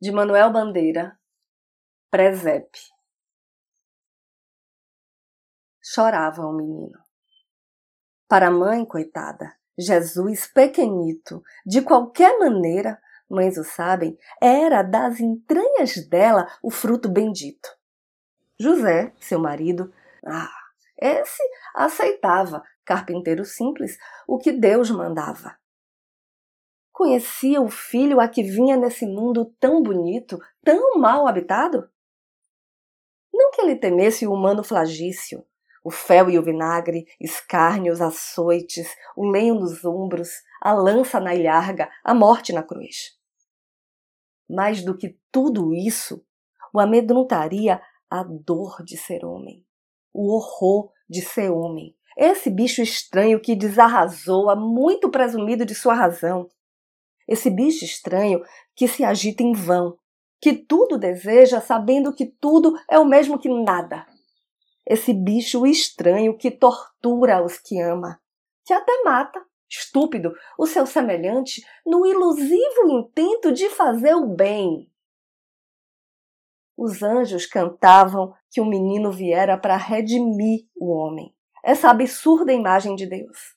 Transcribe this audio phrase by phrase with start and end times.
[0.00, 1.18] de Manuel Bandeira,
[2.10, 2.82] Presépio.
[5.82, 6.98] Chorava o menino.
[8.28, 16.06] Para a mãe, coitada, Jesus pequenito, de qualquer maneira, mães o sabem, era das entranhas
[16.08, 17.68] dela o fruto bendito.
[18.58, 19.92] José, seu marido,
[20.26, 20.50] ah,
[20.98, 21.42] esse
[21.74, 25.56] aceitava, carpinteiro simples, o que Deus mandava.
[26.96, 31.90] Conhecia o filho a que vinha nesse mundo tão bonito, tão mal habitado?
[33.30, 35.44] Não que ele temesse o humano flagício,
[35.84, 41.90] o fel e o vinagre, escárnios, açoites, o lenho nos ombros, a lança na ilharga,
[42.02, 43.14] a morte na cruz.
[44.48, 46.24] Mais do que tudo isso,
[46.72, 49.66] o amedrontaria a dor de ser homem,
[50.14, 56.48] o horror de ser homem, esse bicho estranho que desarrasou muito presumido de sua razão,
[57.26, 58.42] esse bicho estranho
[58.74, 59.96] que se agita em vão,
[60.40, 64.06] que tudo deseja sabendo que tudo é o mesmo que nada
[64.86, 68.20] esse bicho estranho que tortura os que ama,
[68.64, 74.88] que até mata, estúpido, o seu semelhante no ilusivo intento de fazer o bem.
[76.76, 83.06] Os anjos cantavam que o menino viera para redimir o homem, essa absurda imagem de
[83.06, 83.56] Deus.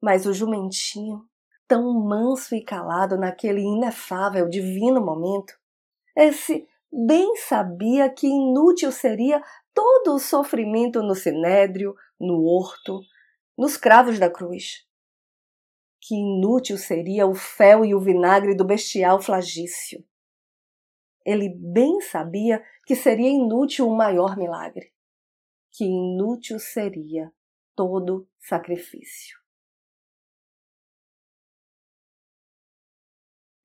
[0.00, 1.26] Mas o jumentinho,
[1.68, 5.54] tão manso e calado naquele inefável, divino momento,
[6.16, 9.42] esse bem sabia que inútil seria
[9.74, 13.00] todo o sofrimento no sinédrio, no horto,
[13.56, 14.86] nos cravos da cruz.
[16.00, 20.04] Que inútil seria o fel e o vinagre do bestial flagício.
[21.24, 24.92] Ele bem sabia que seria inútil o maior milagre.
[25.72, 27.32] Que inútil seria
[27.74, 29.45] todo sacrifício.